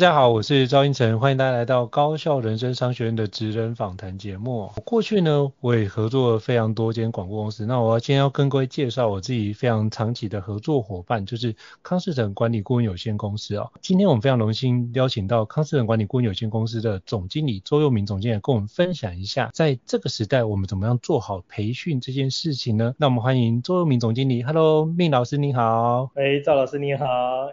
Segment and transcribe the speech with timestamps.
[0.00, 4.70] 大家好，我是赵英成，欢迎大家来到高校人生商学院的职人访谈节目。
[4.82, 7.66] 过去呢，我也合作了非常多间广告公司。
[7.66, 13.68] 那我要今天要跟各位介绍我自己非常长期的合作伙伴，就是康士腾管理顾问有限公司啊。
[13.82, 22.94] 今天我们非常荣幸邀请到康士腾管理顾问有限公司的总经理周佑明总经理，跟我们分享一下，在这个时代我们怎么样做好培训这件事情呢？
[22.96, 24.42] 那我们欢迎周佑明总经理。
[24.42, 26.10] Hello，命老师你好。
[26.14, 27.04] 哎，赵老师你好。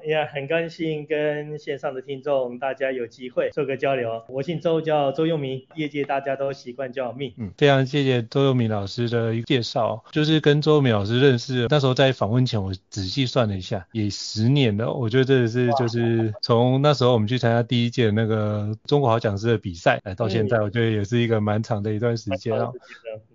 [0.02, 2.37] 哎呀，很高兴跟线上的听众。
[2.60, 4.24] 大家有机会做个交流。
[4.30, 7.34] 我姓周，叫周佑明，业界大家都习惯叫我命。
[7.38, 10.04] 嗯，非常谢谢周佑明老师的一个介绍。
[10.12, 14.92] 就是跟周佑明老师认识，那时候在访问前，我仔细算了一下，也十年了。
[14.94, 22.72] 我觉得这是就是从那时候我们去参加第一届那个中国好讲师的比赛，来到现在，我觉得也是一个蛮长的一段时间啊。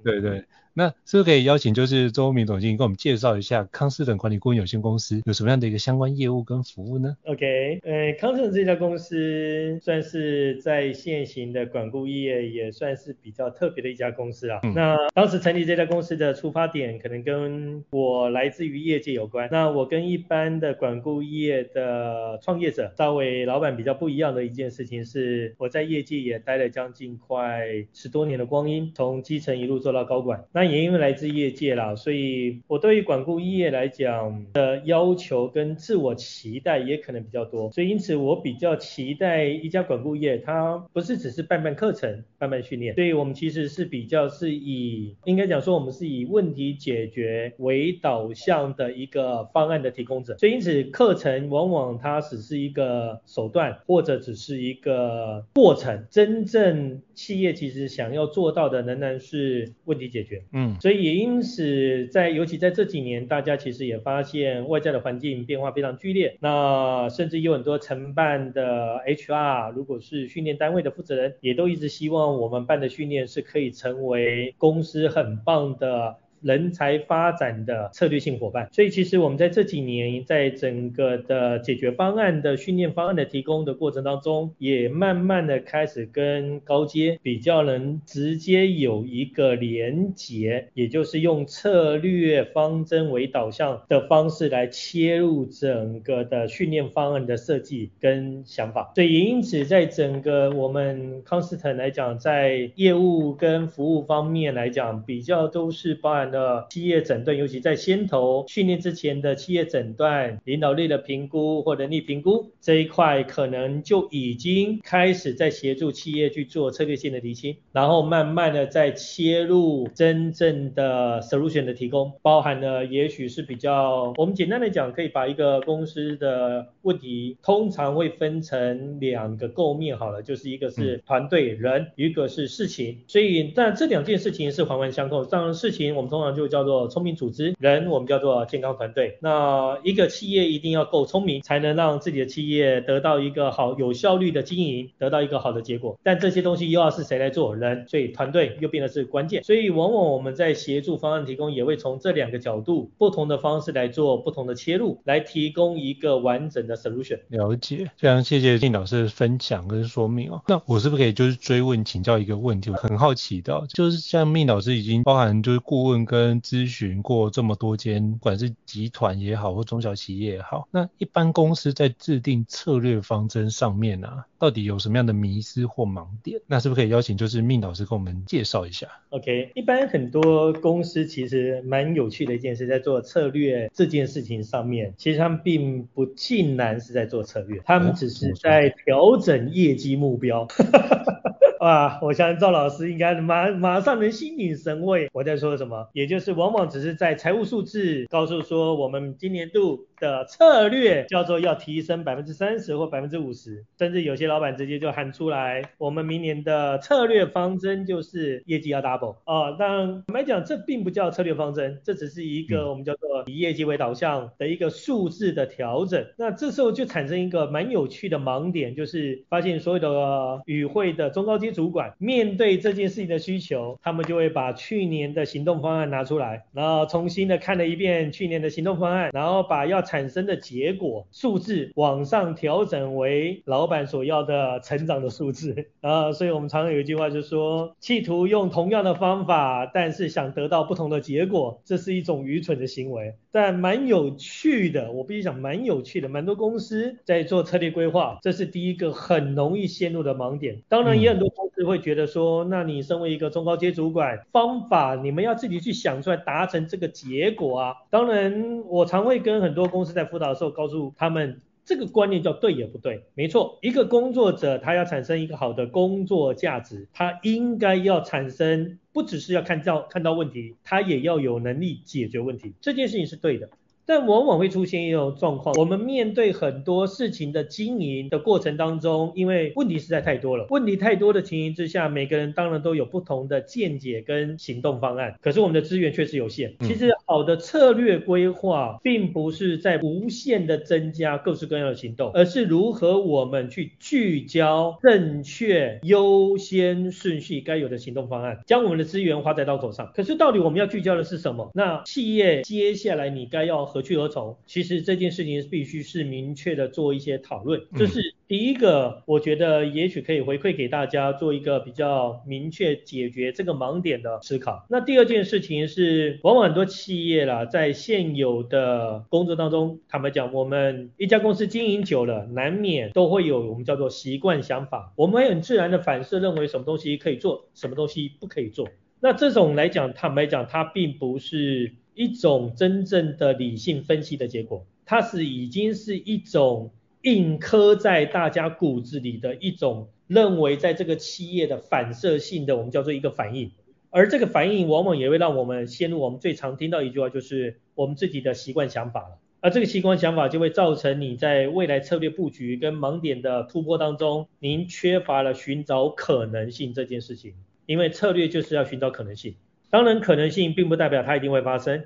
[0.04, 0.44] 对对。
[0.74, 14.60] 那是不是可以邀请就是周明总经理跟我们介绍一下康斯等管理顾问有限公司有什么样的一个相关业务跟服务呢？OK，呃，康士腾这家公司算是在现行的管顾业也算是比较特别的一家公司啊。
[14.62, 19.48] 嗯、那当时成立这家公司的出发点可能跟我来自于业界有关。
[19.52, 30.44] 那我跟一般的管顾业的创业者稍微老板比较不一样的一件事情是，我在业界也待了将近快十多年的光阴，从基层一路做到高管。
[30.52, 60.42] 那也因为来自业界啦，所以我对于管顾业来讲的要求跟自我期待也可能比较多，所以因此我比较期待一家管顾业，它不是只是办办课程、办办训练，所以我们其实是比较是以，应该讲说我们是以问题解决为导向的一个方案的提供者，所以因此课程往往它只是一个手段，或者只是一个过程，真正企业其实想要做到的仍然是问题解决。
[60.52, 76.16] 嗯，所以也因此在尤其在这几年，大家其实也发现外在的环境变化非常剧烈，那甚至有很多承办的 HR，如果是训练单位的负责人，也都一直希望我们办的训练是可以成为公司很棒的。
[76.42, 98.90] 人才发展的策略性伙伴，所以其实我们在这几年，在整个的解决方案的训练方案的提供的过程当中，也慢慢的开始跟高阶比较能直接有一个连结，也就是用策略方针为导向的方式来切入整个的训练方案的设计跟想法。
[98.96, 106.31] 所以也因此，在整个我们康斯腾来讲，在业务跟服务方面来讲，比较都是包含。
[106.32, 139.18] 的企业诊断，尤其在先头训练之前的企业诊断、领导力的评估或能力评估这一块，可能就已经开始在协助企业去做策略性的厘清，然后慢慢的再切入真正的 solution 的提供，包含了也许是比较，我们简单的讲，可以把一个公司的问题通常会分成两个构面好了，就是一个是团队人，一个是事情，所以但这两件事情是环环相扣，当然事情我们常就叫做聪明组织，人我们叫做健康团队。
[139.20, 145.98] 那一个企业一定要够聪明，才能让自己的企业得到一个好有效率的经营，得到一个好的结果。
[146.02, 147.56] 但这些东西又要是谁来做？
[147.56, 149.42] 人，所以团队又变得是关键。
[149.42, 157.20] 所以往往我们在协助方案提供，也会从这两个角度，不同的方式来做不同的切入，来提供一个完整的 solution。
[157.28, 160.42] 了解，非常谢谢铭老师的分享跟说明哦。
[160.46, 162.70] 那我是不是可以就是追问请教一个问题？
[162.70, 166.02] 我很好奇的，就是像命老师已经包含就是顾问。
[166.12, 176.42] 跟咨询过这么多间，不管是集团也好，或中小企业也好，那一般公司在制定策略方针上面啊，到底有什么样的迷失或盲点？
[176.46, 190.46] 那是不是可以邀请就是命老师跟我们介绍一下？OK，一般很多公司其实蛮有趣的一件事，在做策略这件事情上面，其实他们并不尽然是在做策略，他们只是在调整业绩目标。
[191.62, 209.52] 哇，我相信赵老师应该马马上能心领神会我在说什么，也就是往往只是在财务数字告诉说我们今年度的策略叫做要提升百分之三十或百分之五十，甚至有些老板直接就喊出来，我们明年的策略方针就是业绩要 double 啊。
[209.52, 216.04] 当然坦白讲，这并不叫策略方针，这只是一个我们叫做以业绩为导向的一个数字的调整。
[216.18, 243.14] 那这时候就产生一个蛮有趣的盲点，就是发现所有的与会的中高阶主管面对这件事情的需求，他们就会把去年的行动方案拿出来，然后重新的看了一遍去年的行动方案，然后把要产生的结果数字往上调整为老板所要的成长的数字啊，所以我们常常有一句话就是说，企图用同样的方法，但是想得到不同的结果，这是一种愚蠢的行为。
[243.30, 250.60] 但蛮有趣的，我必须讲蛮有趣的，蛮多公司在做策略规划，这是第一个很容易陷入的盲点。
[250.68, 257.74] 当然也很多公司会觉得说，那你身为一个中高阶主管，方法你们要自己去想出来达成这个结果啊。
[257.90, 263.02] 当然，我常会跟很多公公司在辅导的时候，告诉他们这个观念叫对也不对。
[263.14, 272.54] 没错，一个工作者他要产生一个好的工作价值，他应该要产生不只是要看到看到问题，他也要有能力解决问题。
[272.60, 273.48] 这件事情是对的。
[273.94, 286.54] 但往往会出现一种状况，我们面对很多事情的经营的过程当中，因为问题实在太多了，问题太多的情形之下，每个人当然都有不同的见解跟行动方案，可是我们的资源确实有限。
[286.60, 299.92] 其实好的策略规划，并不是在无限的增加各式各样的行动，而是如何我们去聚焦正确优先顺序该有的行动方案，将我们的资源花在刀口上。
[299.94, 301.50] 可是到底我们要聚焦的是什么？
[301.52, 303.68] 那企业接下来你该要。
[303.82, 304.36] 何去何从？
[304.46, 307.60] 其实这件事情必须是明确的做一些讨论。
[307.76, 314.64] 这是第一个，我觉得也许可以回馈给大家做一个比较明确解决这个盲点的思考。
[314.70, 328.68] 那第二件事情是，往往很多企业啦，在现有的工作当中，坦白讲，我们一家公司经营久了，难免都会有我们叫做习惯想法，我们会很自然的反射认为什么东西可以做，什么东西不可以做。
[329.00, 331.74] 那这种来讲，坦白讲，它并不是。
[331.94, 336.70] 一种真正的理性分析的结果，它是已经是一种
[337.02, 343.50] 硬刻在大家骨子里的一种认为在这个企业的反射性的，我们叫做一个反应，
[343.90, 357.34] 而这个反应往往也会让我们陷入我们最常听到一句话，就是我们自己的习惯想法了，而这个习惯想法就会造成你在未来策略布局跟盲点的突破当中，您缺乏了寻找可能性这件事情，
[357.66, 359.34] 因为策略就是要寻找可能性。
[359.72, 361.82] 当然，可能性并不代表它一定会发生，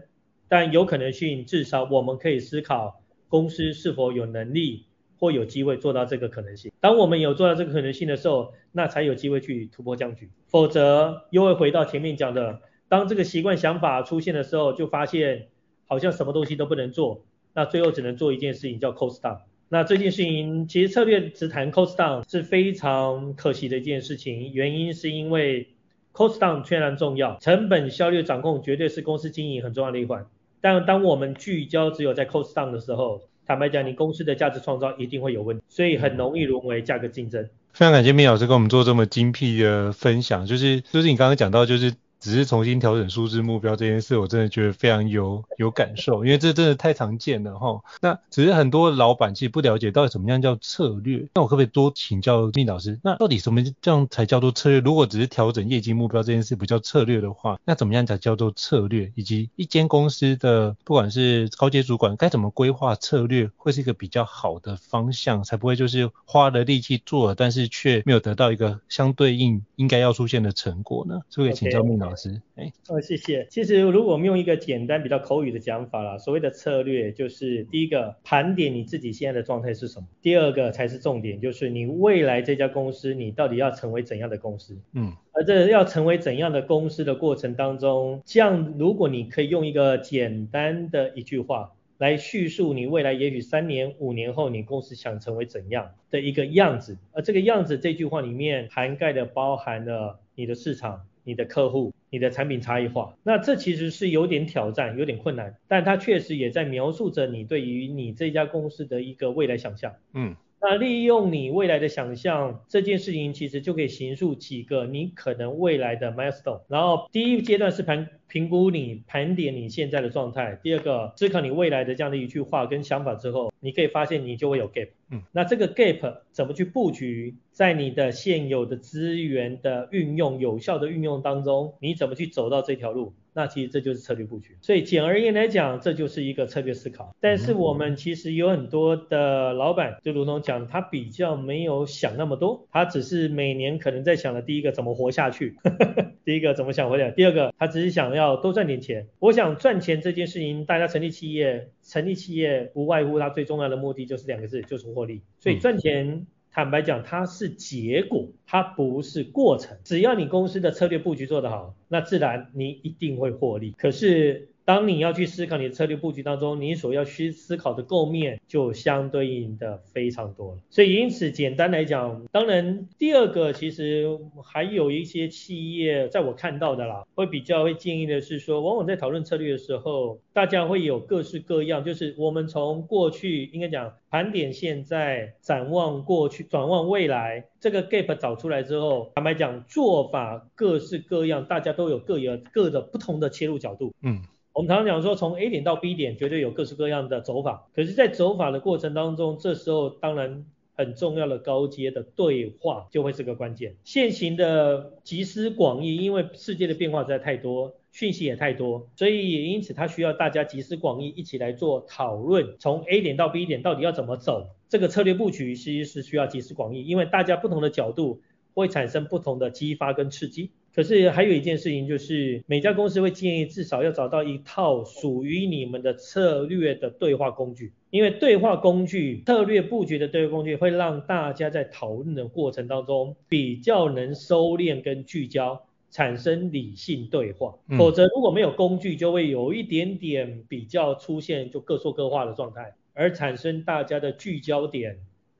[0.49, 4.87] 但有可能性，至少我们可以思考公司是否有能力
[5.21, 6.73] 或有机会做到这个可能性。
[6.81, 10.29] 当我们有做到这个可能性的时候，那才有机会去突破僵局。
[10.49, 15.47] 否则，又会回到前面讲的，当这个习惯想法出现的时候，就发现
[15.87, 17.25] 好像什么东西都不能做，
[17.55, 19.43] 那最后只能做一件事情，叫 cost down。
[19.69, 25.69] 那这件事情其实策略只谈 cost down 是非常可惜的一件事情，原因是因为。
[26.16, 30.25] Cost down 确然重要，成本效率掌控绝对是公司经营很重要的一环。
[30.62, 37.46] 但当我们聚焦只有在 cost down 的时候，坦白讲，你公司的价值创造一定会有问题，所以很容易沦为价格竞争。
[37.75, 41.92] 非常感谢米老师跟我们做这么精辟的分享，就是就是你刚刚讲到就是。
[42.26, 47.80] 只是重新调整数字目标这件事，我真的觉得非常有有感受，因为这真的太常见了哈。
[48.00, 51.28] 那只是很多老板其实不了解到底什么样叫策略。
[51.35, 52.99] 那我可不可以多请教命老师？
[53.04, 54.80] 那到底什么这样才叫做策略？
[54.80, 59.12] 如果只是调整业绩目标这件事不叫策略的话，那怎么样才叫做策略？
[59.14, 71.21] 以及一间公司的不管是高阶主管该怎么规划策略，会是一个比较好的方向，才不会就是花了力气做了，但是却没有得到一个相对应应该要出现的成果呢？
[71.30, 72.15] 是不是可以请教命老师？
[72.54, 73.46] 哎，哦，谢谢。
[73.50, 84.78] 其实如果我们用一个简单、比较口语的讲法啦，所谓的策略就是第一个盘点你自己现在的状态是什么，第二个才是重点，就是你未来这家公司你到底要成为怎样的公司。
[84.94, 101.06] 嗯，而这要成为怎样的公司的过程当中，这样如果你可以用一个简单的一句话来叙述你未来也许三年、五年后你公司想成为怎样的一个样子，而这个样子这句话里面涵盖的包含了你的市场。
[101.26, 103.14] 你的客户、你的产品差异化。
[103.23, 109.92] 那这其实是有点挑战，有点困难，但它确实也在描述着你对于你这家公司的一个未来想象。
[110.14, 110.37] 嗯。
[110.59, 116.62] 那利用你未来的想象，这件事情其实就可以形塑几个你可能未来的 milestone。
[116.66, 124.88] 然后第一阶段是盘评估你盘点你现在的状态，第二个思考你未来的这样的一句话跟想法之后，你可以发现你就会有 gap。
[125.10, 133.12] 嗯，那这个 gap 怎么去布局，在你的现有的资源的运用、有效的运用当中，你怎么去走到这条路？
[133.32, 137.14] 那其实这就是策略布局，所以简而言来讲，这就是一个策略思考。
[137.20, 145.58] 但是我们其实有很多的老板，就如同讲，他比较没有想那么多，他只是每年可能在想的第一个怎么活下去，
[146.25, 149.06] 第一个怎么想活下来，第二个他只是想要多赚点钱。
[149.18, 155.23] 我想赚钱这件事情，大家成立企业，成立企业不外乎它最重要的目的就是两个字，就是获利。
[155.38, 156.26] 所以赚钱。
[156.52, 159.76] 坦白讲，它是结果，它不是过程。
[159.85, 163.73] 只要你公司的策略布局做得好，那自然你一定会获利。
[163.73, 170.58] 可是，当你要去思考你的策略布局当中，你所要去思考的构面就相对应的非常多了。
[170.70, 194.20] 所以因此，简单来讲，当然第二个其实还有一些企业，在我看到的啦，会比较会建议的是说，往往在讨论策略的时候，大家会有各式各样，就是我们从过去应该讲盘点现在，展望过去，展望未来，这个 gap 找出来之后，坦白讲做法各式各样，大家都有各有各的不同的切入角度，嗯。
[194.56, 197.68] 我们常常讲说，从 A 点到 B 点，绝对有各式各样的走法。
[197.75, 203.76] 可是，在走法的过程当中，这时候当然很重要的高阶的对话就会是个关键。
[203.84, 212.56] 现行的集思广益，因为世界的变化实在太多，讯息也太多，所以也因此它需要大家集思广益，一起来做讨论。
[212.58, 214.46] 从 A 点到 B 点到底要怎么走？
[214.70, 218.22] 这个策略布局其实是需要集思广益，因为大家不同的角度
[218.54, 220.50] 会产生不同的激发跟刺激。
[220.76, 237.54] 可是还有一件事情，就是每家公司会建议至少要找到一套属于你们的策略的对话工具，因为对话工具、策略布局的对话工具会让大家在讨论的过程当中比较能收敛跟聚焦，产生理性对话。
[237.78, 244.99] 否则如果没有工具，就会有一点点比较出现就各说各话的状态，而产生大家的聚焦点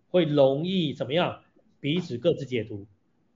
[0.09, 1.41] 会容易怎么样？
[1.79, 2.87] 彼此各自解读。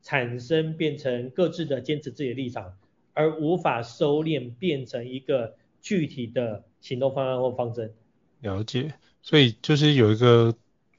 [0.03, 2.75] 产生变成各自的坚持自己的立场，
[3.13, 7.93] 而无法收敛变成一个具体的行动方案或方针。
[8.41, 10.55] 了解，所以就是有一个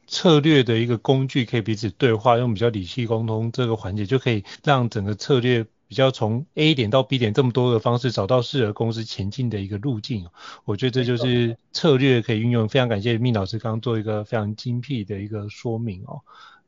[0.05, 10.27] 策略的一个工具，可以彼此对话，用比较理性沟通这个环节，就可以让整个策略比较从 A 点到 B 点这么多的方式，找到适合公司前进的一个路径。
[10.65, 12.69] 我觉得这就是策略可以运用。
[12.69, 16.21] 非常感谢 Min 老师刚刚做一个非常精辟的一个说明哦。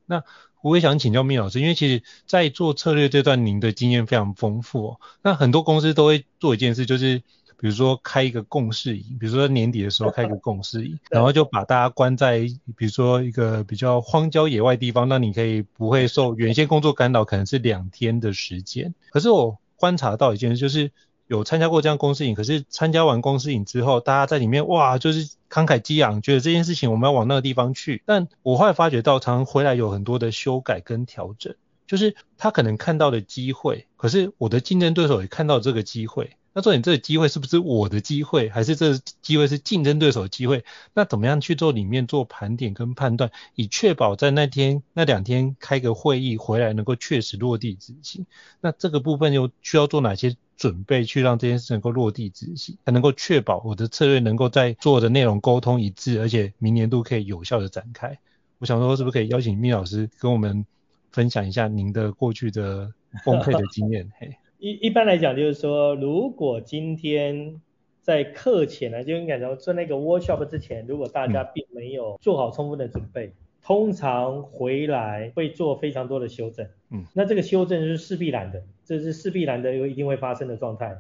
[0.06, 0.24] 那
[0.62, 5.00] 我也想请教 Min 老师，因为其实，在做策略这段，您的经验非常丰富哦。
[5.22, 7.20] 那很多公司都会做一件事，就是
[7.58, 12.40] 比如说开一个共识营，比如说年底的时候开一个共识营， 然后就把大家关在，
[12.78, 18.94] 比如说一个比较荒郊野外地方，那你可以不会受原先工作干扰，可能是两天的时间。
[19.12, 20.92] 可是我观察到一件事，就是。
[21.34, 28.04] 有参加过这样公司营，可是参加完公司营之后，大家在里面哇，就是慷慨激昂，觉得这件事情我们要往那个地方去。
[28.06, 31.56] 但我后来发觉到，常常回来有很多的修改跟调整，
[31.88, 36.38] 就是他可能看到的机会，可是我的竞争对手也看到这个机会。
[36.56, 40.63] 那重点，这个机会是不是我的机会，还是这个机会是竞争对手的机会？
[40.94, 48.28] 那怎么样去做里面做盘点跟判断，以确保在那天那两天开个会议回来能够确实落地执行？
[48.62, 58.18] 那这个部分又需要做哪些准备，去让这件事能够落地执行，才能够确保我的策略能够在做的内容沟通一致，而且明年度可以有效的展开？
[58.60, 60.66] 我想说，是不是可以邀请蜜老师跟我们
[61.12, 62.94] 分享一下您的过去的
[63.26, 64.12] 丰沛的经验？
[64.18, 64.38] 嘿。
[64.60, 67.60] 一一般来讲，就是说，如果今天
[68.02, 76.67] 在课前呢，就应该说做那个 workshop 之前，如果大家并没有做好充分的准备，通常回来会做非常多的修正。
[76.91, 80.98] 嗯，那这个修正是势必然的，这是势必然的，又一定会发生的状态。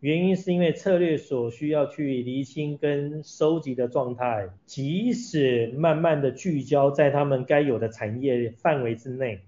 [0.00, 9.40] 原因是因为策略所需要去厘清跟收集的状态，即使慢慢的聚焦在他们该有的产业范围之内，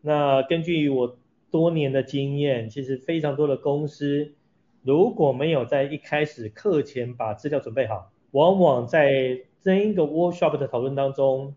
[0.00, 1.16] 那根据我。
[1.48, 4.32] 多年的经验，其实非常多的公司
[4.82, 11.54] 如果没有在一开始课前把资料准备好，往往在这一个 workshop 的讨论当中，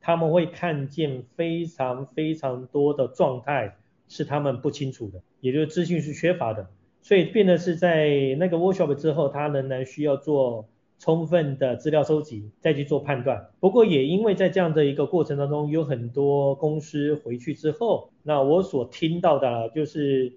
[0.00, 3.76] 他们会看见非常非常多的状态
[4.08, 6.68] 是他们不清楚的，也就是资讯是缺乏的，
[7.02, 10.68] 所以变得是在那个 workshop 之后，他仍然需要做。
[11.02, 13.48] 充分的资料收集，再去做判断。
[13.58, 20.34] 不过也因为在这样的一个过程当中，有很多公司回去之后，那我所听到的就是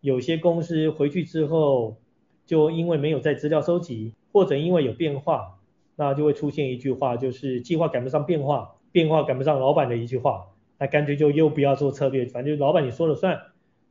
[0.00, 1.98] 有些公司回去之后，
[2.46, 5.58] 就因为没有在资料收集，或者因为有变化，
[5.96, 10.46] 那就会出现一句话，就是计划赶不上变化，变化赶不上老板的一句话，
[10.78, 13.38] 那干脆就又不要做策略，反正就老板你说了算。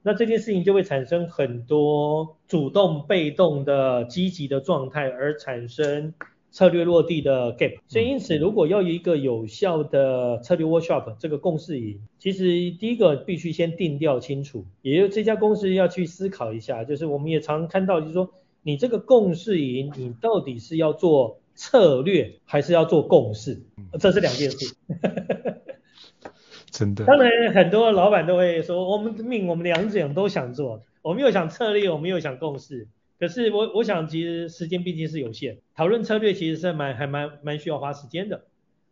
[0.02, 6.16] 那这件事情就会产生很多主动、被动的积极的状态，而产生。
[6.52, 12.46] 策略落地的 gap，所以因此如果要有一个有效的策略 workshop 这个共识营，其实
[12.80, 18.30] 第一个必须先定调清楚，也就这家公司要去思考一下，就是我们也常看到，就是说
[18.64, 23.64] 你这个共识营，你到底是要做策略还是要做共识，
[24.00, 24.76] 这是两件事。
[26.70, 27.06] 真的。
[27.06, 32.88] 当然很多老板都会说，我们命我们两种都想做，我们又想策略，我们又想共识。
[33.18, 38.44] 可是我我想其实时间毕竟是有限，讨论策略其实是蛮还蛮蛮需要花时间的，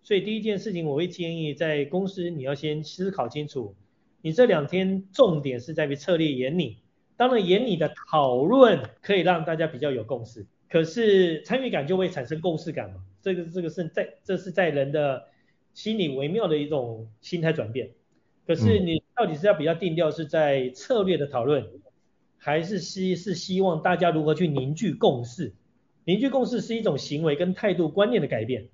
[0.02, 3.76] 所以第一件事情我会建议在公司你要先思考清楚，
[4.22, 6.78] 你这两天重点是在于策略研拟，
[7.18, 15.28] 当然研拟的讨论可以让大家比较有共识，可是参与感就会产生共识感嘛，这个这个是在这是在人的
[15.76, 17.92] 心理微妙的一种心态转变，
[18.48, 21.64] 可是你到底是要比较定调是在策略的讨论。
[22.40, 25.54] 还是希是希望大家如何去凝聚共识，
[26.06, 28.68] 凝聚共识是一种行为跟态度观念的改变，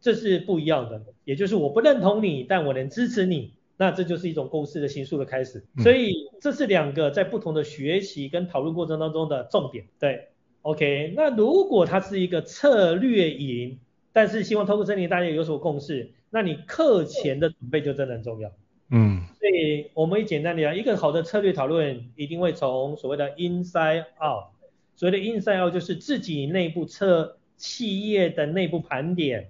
[0.00, 1.02] 这是不一样的。
[1.24, 5.64] 也就是我不认同你，但我能支持你，那这就是一种共识的形塑的开始。
[5.82, 9.88] 所以这是两个在不同的学习跟讨论过程当中的重点。
[9.98, 10.28] 对
[10.62, 11.12] ，OK。
[11.14, 13.78] 那如果它是一个策略营，
[14.12, 18.50] 但是希望透过这里大家有所共识，那你课前的准备就真的很重要。
[18.90, 24.52] 嗯，所以我们也简单的讲，一个好的策略讨论一定会从所谓的 inside out，
[24.96, 29.48] 所谓的 inside out 就是自己内部测企业的内部盘点，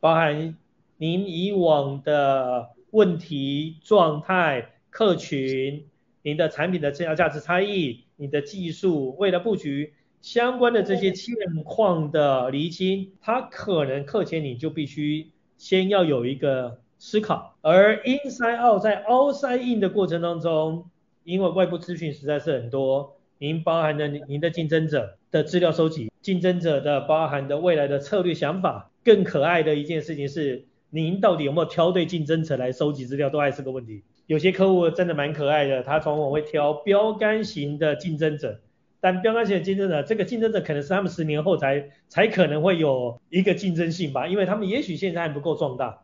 [0.00, 0.56] 包含
[0.96, 5.86] 您以往的问题状态、客群、
[6.22, 11.34] 您的产品的质量价值差异、你的技术、未来布局相关的这些现
[11.64, 16.80] 况的厘清，它可能课前你就必须先要有一个。
[17.02, 20.90] 思考，而 inside out 在 outside in 的过程当中，
[21.24, 34.02] 因为外部资讯实在是很多，您包含的您的竞争者的资料收集，竞争者的包含的未来的策略想法，更可爱的一件事情是，您到底有没有挑对竞争者来收集资料，都还是个问题。
[34.26, 38.60] 有些客户真的蛮可爱的，他往往会挑标杆型的竞争者，
[39.00, 46.02] 但标杆型的竞争者，这个竞争者可能是他们十年后才才可能会有一个竞争性吧，因为他们也许现在还不够壮大。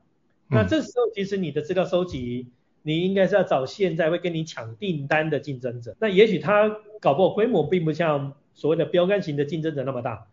[0.49, 2.49] 那这时候其实你的资料收集，
[2.83, 5.95] 你应该是要找现在会跟你抢订单的竞争者。
[6.01, 10.29] 那也许他搞不好规模并不像所谓的标杆型的竞争者那么大，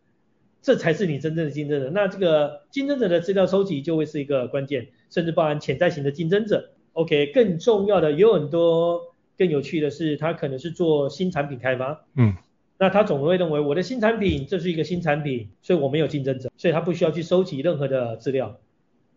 [0.62, 1.90] 这才是你真正的竞争者。
[1.90, 6.70] 那这个竞争者的资料收集就会是一个关键，甚至包含潜在型的竞争者。
[6.94, 12.06] OK，更重要的有很多更有趣的是，他可能是做新产品开发。
[12.16, 12.38] 嗯。
[12.84, 18.60] 那他总会认为我的新产品这是一个新产品，所以我没有竞争者，所以他不需要去收集任何的资料。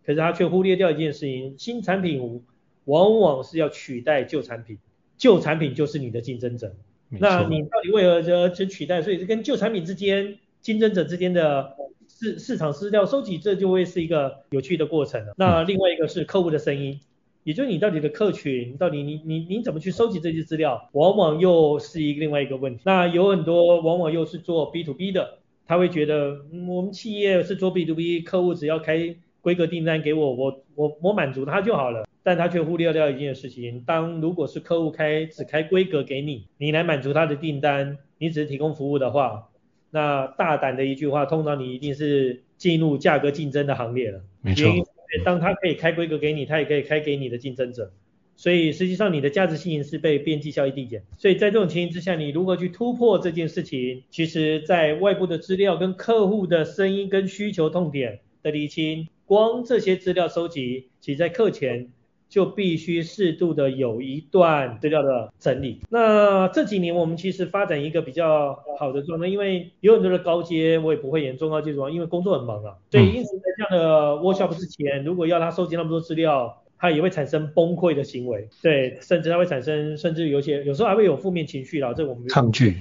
[0.05, 2.41] 可是他却忽略掉一件事情，新产品
[2.85, 4.77] 往往是要取代旧产品，
[5.17, 6.73] 旧产品就是你的竞争者。
[7.09, 9.01] 那你到底为何而去取代？
[9.01, 11.75] 所以是跟旧产品之间竞争者之间的
[12.07, 15.33] 市市场资料收集，这就会是一个有趣的过程了。
[15.35, 17.01] 那另外一个是客户的声音，
[17.47, 22.81] 也就是你到底的客群，到底你你你怎么去收集这些资料，往往又是一个另外一个问题。
[22.83, 29.15] 那有很多往往又是做 B to B 的，他会觉得我们企业是做 B to B，客户只要开。
[29.39, 39.47] 规格订单给我，我我我满足他就好了，但他却忽略掉一件事情，当如果是客户开只开规格给你，你来满足他的订单，你只是提供服务的话，
[39.89, 44.21] 那大胆的一句话，通常你一定是进入价格竞争的行列了。
[44.41, 44.65] 没错。
[44.65, 44.83] 原因
[45.23, 47.91] 当他可以开规格给你，他也可以开给你的竞争者，
[48.35, 51.03] 所以实际上你的价值性是被边际效益递减。
[51.17, 59.07] 所以在这种情形之下，你如何去突破这件事情，其实在外部的资料跟客户的声音跟需求痛点的厘清。
[59.25, 61.89] 光这些资料收集，其实在课前
[62.29, 65.81] 就必须适度的有一段资料的整理。
[65.89, 72.75] 那这几年我们其实发展一个比较好的状态，因为有很多的高阶我也不会演中高阶主管，因为工作很忙啊。
[72.91, 81.93] 所以因此在这样的 workshop 之前，如果要他收集那么多资料，他也会产生崩溃的行为，对，甚至他会产生，甚至有些有时候还会有负面情绪啦。
[81.93, 82.77] 这我们抗拒，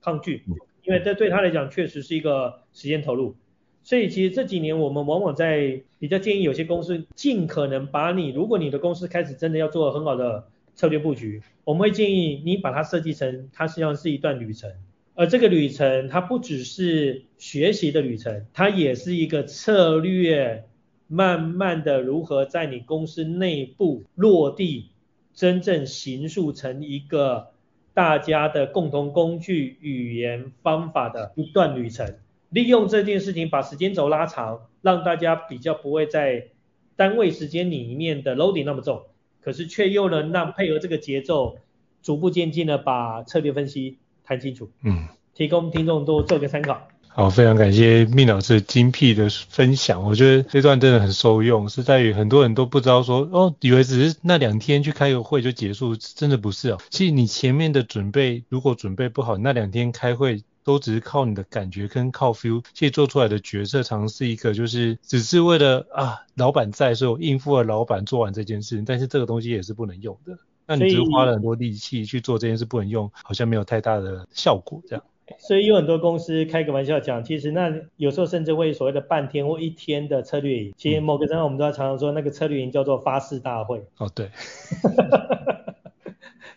[0.00, 0.42] 抗拒，
[0.84, 3.36] 因为这对他来讲确实是一个时间投入。
[3.84, 14.70] 所以其实这几年我们往往在比较建议有些公司尽可能把你，如果你的公司开始真的要做很好的策略布局，我们会建议你把它设计成它实际上是一段旅程，
[15.14, 20.64] 而这个旅程它不只是学习的旅程，它也是一个策略，
[21.08, 24.90] 慢慢的如何在你公司内部落地，
[25.34, 27.48] 真正形塑成一个
[27.94, 32.14] 大家的共同工具、语言、方法的一段旅程。
[32.52, 36.48] 利用这件事情把时间轴拉长，让大家比较不会在
[36.96, 39.02] 单位时间里面的 loading 那么重，
[39.40, 41.56] 可是却又能让配合这个节奏，
[42.02, 44.70] 逐步渐进的把策略分析谈清楚。
[44.84, 46.88] 嗯，提供听众都做个参考。
[47.14, 56.78] 好，非常感谢 Min 老师精辟的分享，我觉得这段真的很受用，是在于很多人都不知道说，哦，以为只是那两天去开个会就结束，真的不是哦。
[56.88, 70.36] 其实你前面的准备如果准备不好，那两天开会都只是靠你的感觉跟靠 feel，其实做出来的决策常常是一个就是只是为了啊老板在，所以我应付了老板做完这件事，但是这个东西也是不能用的。
[70.66, 75.04] 那你只是花了很多力气去做这件事不能用，好像没有太大的效果这样。
[75.38, 83.84] 所以有很多公司开个玩笑讲，其实那有时候甚至会所谓的半天或一天的策略营，其实某个程度我们都要常常说那个策略营叫做发誓大会。
[83.98, 84.30] 哦，对。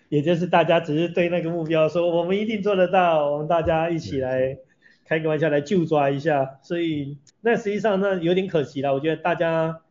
[0.10, 4.58] 也就是大家只是对那个目标说，我们一定做得到，我们大家一起来
[5.06, 6.60] 开个玩笑来就抓一下。
[6.62, 9.82] 所以那实际上那有点可惜了，我觉得大家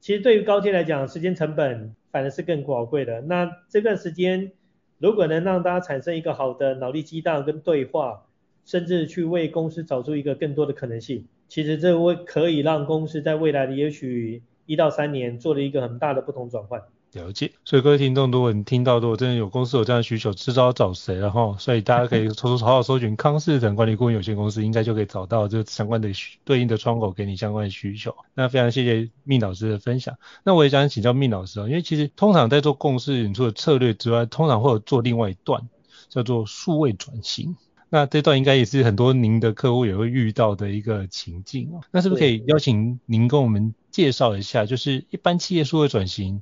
[0.00, 3.20] 其实对于高阶来讲，时间成本反而是更宝贵的。
[3.22, 4.52] 那这段时间。
[4.98, 8.22] 如果能让大家产生一个好的脑力激荡跟对话，
[8.64, 16.82] 甚至去为公司找出一个更多的可能性，其实这会可以让公司在未来的也许一到三年做了一个很大的不同转换。
[17.12, 26.10] 了解，所以各位听众，如果你听到如果真的有公司有这样的需求，知道要找谁了哈，所以大家可以 抽出好好搜寻康士腾管理顾问有限公司，应该就可以找到这相关的
[26.44, 28.16] 对应的窗口给你相关的需求。
[28.32, 30.16] 那非常谢谢 Min 老师的分享。
[30.42, 35.68] 那我也想请教 Min 老师啊，因为其实通常在做共识，你除了策略之外，通常会有做另外一段
[36.08, 37.56] 叫做数位转型。
[37.90, 41.84] 那这段应该也是很多您的客户也会遇到的一个情境啊。
[41.90, 46.40] 那是不是可以邀请您跟我们介绍一下，就是一般企业数位转型？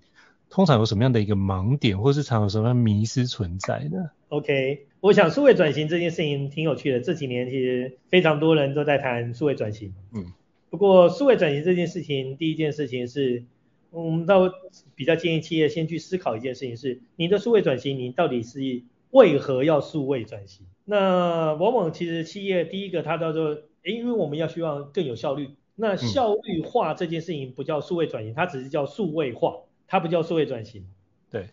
[0.50, 7.00] 通常有什么样的一个盲点，或是常有什么样迷失存在呢？OK，我想数位转型这件事情挺有趣的。
[7.00, 9.94] 这几年其实非常多人都在谈数位转型。
[10.12, 10.32] 嗯。
[10.68, 13.44] 不过数位转型这件事情，第一件事情是，
[13.90, 14.52] 我们倒
[14.94, 20.66] 比较建议企业先去思考一件事情是，你的数位转型，你到底是为何要数位转型？
[20.84, 23.50] 那往往其实企业第一个它叫做，
[23.84, 25.50] 诶，因为我们要希望更有效率。
[25.76, 29.54] 那效率化这件事情不叫数位转型，它只是叫数位化。
[29.90, 30.86] 它不叫数位转型，
[31.32, 31.48] 对，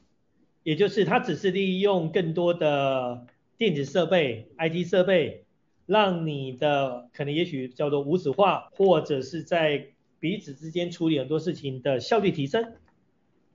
[0.62, 3.26] 也就是它只是利用更多的
[3.58, 5.46] 电子设备、IT 设备，
[5.88, 9.88] 让你的可能也许叫做无纸化，或者是在
[10.20, 12.74] 彼此之间处理很多事情的效率提升。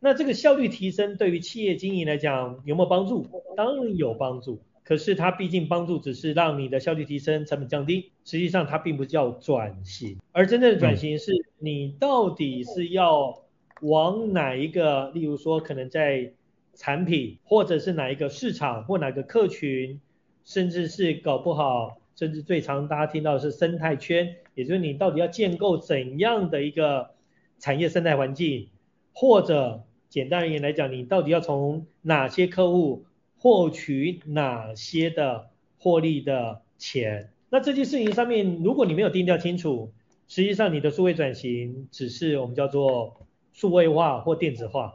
[0.00, 3.24] 那这个效率提升对于企业经营来讲有没有帮助？
[3.56, 4.60] 当然有帮助。
[4.82, 10.18] 可是它毕竟帮助只是让你的效率提升、成本降低，实际上它并不叫转型。
[10.32, 13.41] 而真正的转型是你到底是要。
[13.82, 16.32] 往哪一个，例如说可能在
[16.74, 20.00] 产品，或者是哪一个市场，或哪个客群，
[20.44, 27.10] 甚至是搞不好，甚至最常大家听到的是生态圈，也就是你到底要建构怎样的一个
[27.58, 28.68] 产业生态环境，
[29.12, 33.04] 或者简单而言来讲，你到底要从哪些客户
[33.36, 37.30] 获取哪些的获利的钱？
[37.50, 39.92] 那这件事情上面，如果你没有定调清楚，
[40.28, 43.16] 实际上你的数位转型只是我们叫做。
[43.52, 44.94] 数位化或电子化，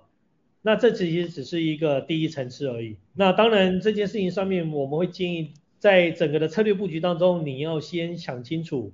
[0.62, 2.98] 那这其实只是一个第一层次而已。
[3.14, 8.94] 那当然这件事情上面，我们会建议在整个的策略布局当中，你要先想清楚，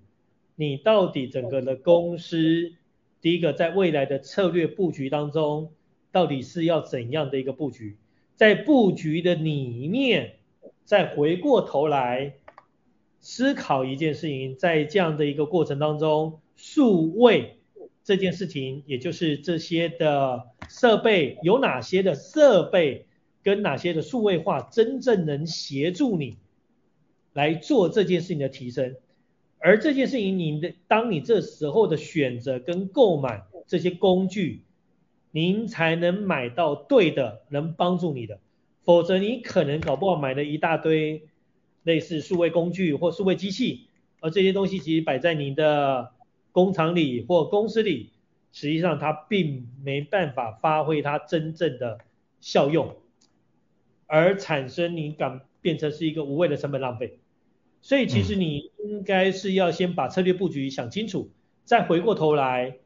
[0.56, 2.74] 你到底整个的公司，
[3.22, 5.72] 第一个在未来的策略布局当中，
[6.12, 7.98] 到底是要怎样的一个布局，
[8.36, 10.36] 在布局的里面，
[10.84, 12.34] 再回过头来
[13.22, 17.60] 思考一件事情，在这样的一个过程当中，数位。
[18.04, 23.06] 这件事情，也就是这些的设备有哪些的设备
[23.42, 26.36] 跟哪些的数位化，真正能协助你
[27.32, 28.98] 来做这件事情的提升。
[29.58, 34.64] 而这件事情，你的当你这时候的选择跟购买这些工具，
[35.32, 38.42] 您才能买到对的，能帮助你的。
[38.84, 41.24] 否则你可能搞不好买了一大堆
[41.84, 43.88] 类似数位工具或数位机器，
[44.20, 46.12] 而这些东西其实摆在你的。
[46.54, 48.12] 工厂里或公司里，
[48.54, 51.98] 实际上它并没办法发挥它真正的
[52.40, 52.96] 效用，
[54.06, 57.20] 而产生你感变成是一个无谓的成本浪费。
[57.82, 61.32] 所以其实你应该是要先把策略布局想清楚，
[61.66, 62.78] 再回过头来，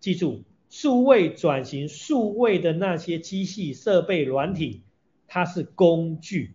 [0.00, 4.82] 记住数位转型、数位的那些机器设备、软体，
[5.28, 6.54] 它是工具，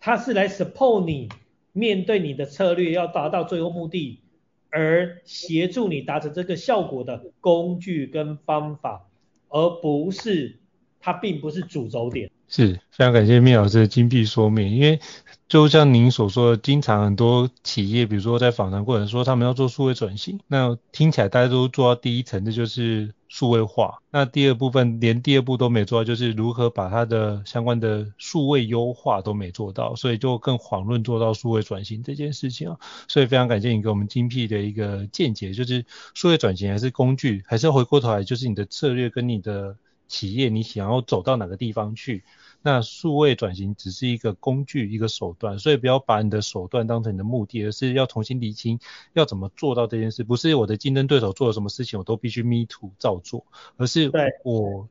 [0.00, 1.28] 它是来 support 你
[1.72, 4.22] 面对你的策略要达到最后目的。
[4.70, 9.08] 而协助你达成这个效果的工具跟方法，
[9.48, 10.58] 而不是
[11.00, 12.30] 它并不是主轴点。
[12.48, 15.00] 是，非常感谢聂老师的精辟说明，因为
[15.48, 23.98] 就像您所说的，经常很多企业，比如说在访谈过程说他们要做数位转型，那听起来大家都做到第一层，这就是数位化。
[24.10, 32.78] 那第二部分连第二步都没做到，就是如何把它的相关的数位优化都没做到，所以就更遑论做到数位转型这件事情啊。
[33.08, 39.76] 所以非常感谢你给我们精辟的一个见解，就是数位转型还是工具，还是回过头来，就是你的策略跟你的。
[40.08, 42.24] 企业你想要走到哪个地方去？
[42.62, 48.80] 那数位转型只是一个工具，一个手段，所以不要把你的手段当成你的目的，而是要重新厘清
[49.12, 50.24] 要怎么做到这件事。
[50.24, 54.10] 不是我的竞争对手做了什么事情，我都必须 me too 照做，而是
[54.42, 54.88] 我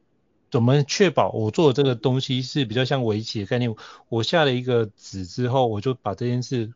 [0.50, 3.76] 怎么确保我做的这个东西是比较像围棋的概念。
[4.08, 6.74] 我下了一个子之后，我就把这件事。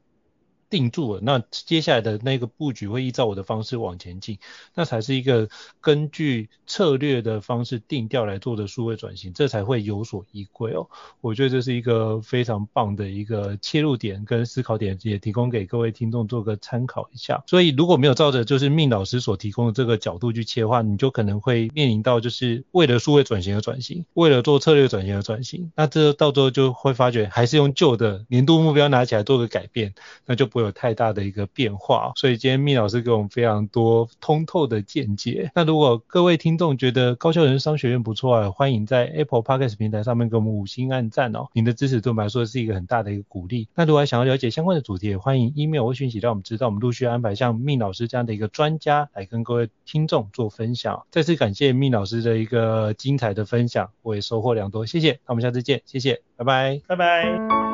[0.70, 4.38] 定住了，那接下来的那个布局会依照我的方式往前进，
[4.76, 5.50] 那才是一个
[5.82, 10.88] 根据策略的方式定调来做的数位转型，这才会有所依归哦。
[11.22, 17.44] 我觉得这是一个非常棒的一个切入点跟思考点，也提供给各位听众做个参考一下。
[17.48, 29.96] 所以如果没有照着就是命老师所提供的这个角度去切换，你就可能会面临到就是为了数位转型而转型，为了做策略转型而转型，那这到最后就会发觉还是用旧的年度目标拿起来做个改变，
[30.28, 30.59] 那就不。
[30.60, 35.52] 会有太大的一个变化，所以今天蜜老师给我们非常多通透的见解。
[35.56, 41.48] 那如果各位听众觉得高校人商学院不错啊，欢迎在 Apple Podcast 平台上面给我们五星按赞哦。
[41.54, 43.68] 您的支持对我们来说是一个很大的一个鼓励。
[43.76, 51.04] 那如果还想要了解相关的主题，也欢迎 email 或讯息让我们知道，我们陆续安排像蜜老师这样的一个专家来跟各位听众做分享。
[51.12, 55.12] 再次感谢蜜老师的一个精彩的分享，我也收获良多，谢谢。
[55.26, 57.69] 那我们下次见，谢谢，拜拜，拜拜。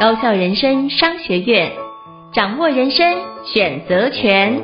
[0.00, 1.72] 高校人生商学院，
[2.32, 4.62] 掌握人生选择权。